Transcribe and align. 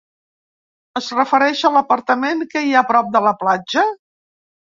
Es 1.01 1.09
refereix 1.17 1.61
a 1.69 1.71
l'apartament 1.75 2.41
que 2.55 2.65
hi 2.69 2.73
ha 2.75 2.83
prop 2.93 3.13
de 3.19 3.23
la 3.27 3.35
platja? 3.45 3.87